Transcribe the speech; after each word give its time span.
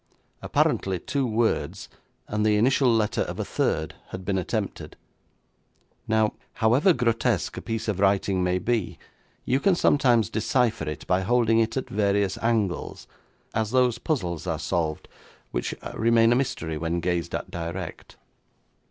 Apparently 0.41 0.97
two 0.97 1.27
words 1.27 1.87
and 2.27 2.43
the 2.43 2.55
initial 2.55 2.91
letter 2.91 3.21
of 3.21 3.39
a 3.39 3.45
third 3.45 3.93
had 4.07 4.25
been 4.25 4.39
attempted. 4.39 4.95
Now, 6.07 6.33
however 6.53 6.91
grotesque 6.91 7.55
a 7.57 7.61
piece 7.61 7.87
of 7.87 7.99
writing 7.99 8.43
may 8.43 8.57
be, 8.57 8.97
you 9.45 9.59
can 9.59 9.75
sometimes 9.75 10.31
decipher 10.31 10.89
it 10.89 11.05
by 11.05 11.21
holding 11.21 11.59
it 11.59 11.77
at 11.77 11.87
various 11.87 12.39
angles, 12.39 13.05
as 13.53 13.69
those 13.69 13.99
puzzles 13.99 14.47
are 14.47 14.57
solved 14.57 15.07
which 15.51 15.75
remain 15.93 16.31
a 16.31 16.35
mystery 16.35 16.79
when 16.79 16.99
gazed 16.99 17.35
at 17.35 17.51
direct. 17.51 18.17